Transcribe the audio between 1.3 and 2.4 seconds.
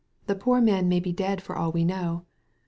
for all we know.'